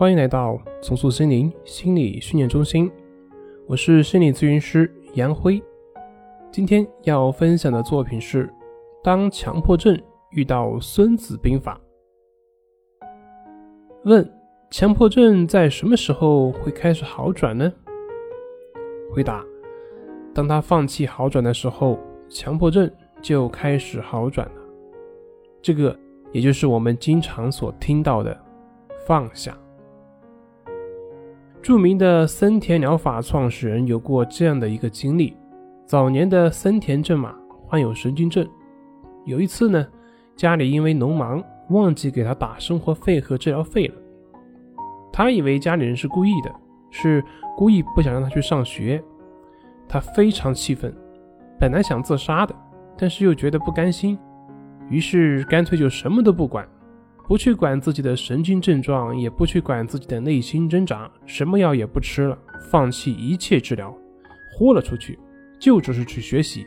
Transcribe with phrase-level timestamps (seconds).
[0.00, 2.90] 欢迎来到重塑心灵心理训练中心，
[3.66, 5.62] 我是心理咨询师杨辉。
[6.50, 8.48] 今天要分享的作品是：
[9.04, 9.94] 当强迫症
[10.30, 11.78] 遇到《孙子兵法》。
[14.04, 14.26] 问：
[14.70, 17.70] 强迫症在什么时候会开始好转呢？
[19.12, 19.44] 回答：
[20.32, 22.90] 当他放弃好转的时候，强迫症
[23.20, 24.62] 就开始好转了。
[25.60, 25.94] 这个
[26.32, 28.34] 也就是我们经常所听到的
[29.06, 29.54] 放下。
[31.62, 35.36] 著名的森田疗法创始人有过这样的一个经历：
[35.84, 37.34] 早年的森田正马
[37.66, 38.48] 患有神经症，
[39.26, 39.86] 有一次呢，
[40.34, 43.94] 家里因为农忙忘记给他打生活费和治疗费了。
[45.12, 46.50] 他以为家里人是故意的，
[46.90, 47.22] 是
[47.58, 49.02] 故意不想让他去上学。
[49.86, 50.90] 他非常气愤，
[51.58, 52.54] 本来想自杀的，
[52.96, 54.18] 但是又觉得不甘心，
[54.88, 56.66] 于是干脆就什么都不管。
[57.30, 62.36] 不去管自己的神经症状，也不去管自己的内心挣扎，什么药也不吃了，
[62.68, 63.96] 放弃一切治疗，
[64.52, 65.16] 豁了出去，
[65.56, 66.66] 就只是去学习。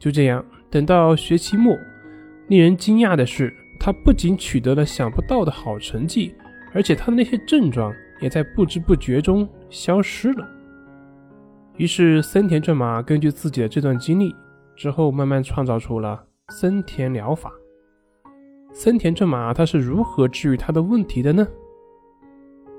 [0.00, 1.78] 就这样，等到学期末，
[2.48, 6.34] 令人惊讶的是，他不仅取得了想不到的好成绩，
[6.74, 10.44] 而且他的那些症状也在不知不觉中消失了。
[11.76, 14.34] 于是，森田正马根据自己的这段经历，
[14.74, 17.52] 之后慢慢创造出了森田疗法。
[18.72, 21.46] 森田正马他是如何治愈他的问题的呢？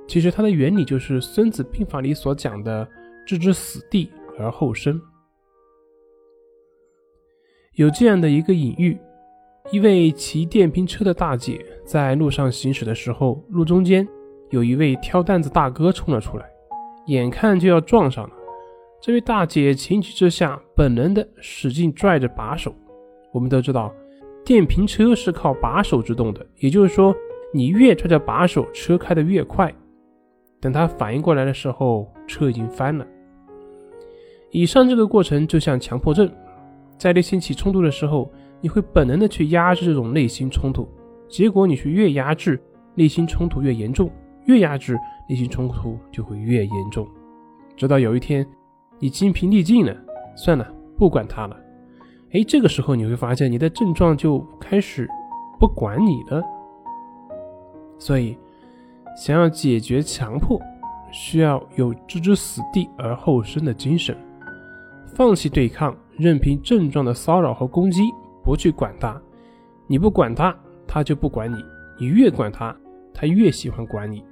[0.08, 2.86] 其实它的原理就是《孙子兵法》里所讲的
[3.26, 5.00] “置之死地而后生”。
[7.76, 8.98] 有这样的一个隐喻：
[9.72, 14.06] 一位骑电瓶车的大姐在路上行驶的时候，路中间
[14.50, 16.46] 有一位挑担子大哥冲了出来，
[17.06, 18.36] 眼看就要撞上了。
[19.02, 22.76] 这位大姐情急之下，本能的使劲拽着把手。
[23.32, 23.94] 我们都知道。
[24.52, 27.16] 电瓶车是靠把手制动的，也就是说，
[27.54, 29.74] 你越拽着把手，车开得越快。
[30.60, 33.08] 等他反应过来的时候，车已经翻了。
[34.50, 36.30] 以上这个过程就像强迫症，
[36.98, 38.30] 在内心起冲突的时候，
[38.60, 40.86] 你会本能的去压制这种内心冲突，
[41.30, 42.62] 结果你去越压制，
[42.94, 44.12] 内心冲突越严重，
[44.48, 44.98] 越压制，
[45.30, 47.08] 内心冲突就会越严重，
[47.78, 48.46] 直到有一天，
[49.00, 49.96] 你精疲力尽了，
[50.36, 51.56] 算了，不管他了。
[52.34, 55.06] 哎，这个时候你会发现你的症状就开始
[55.60, 56.42] 不管你了。
[58.00, 58.38] 所以，
[59.18, 60.60] 想要解决强迫，
[61.12, 64.18] 需要有置之死地而后生的精神，
[65.14, 68.02] 放弃对抗，任凭症状的骚扰和攻击，
[68.44, 69.22] 不去管它。
[69.88, 70.56] 你不管它，
[70.88, 71.58] 它就不管你；
[72.00, 72.74] 你越管它，
[73.14, 74.24] 它越喜欢管你。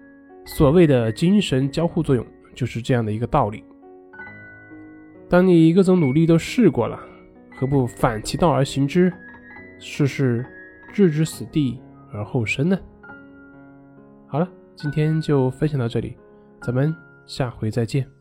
[0.46, 3.62] 所谓的精神交互作用，就是这样的一个道理。
[5.28, 6.98] 当你各种努力都试过了。
[7.60, 9.12] 何不反其道而行之，
[9.80, 10.46] 事事
[10.94, 11.78] 置之死地
[12.14, 12.80] 而后生呢？
[14.28, 14.48] 好了，
[14.78, 16.16] 今天就分享到这里，
[16.62, 18.19] 咱们下回再见。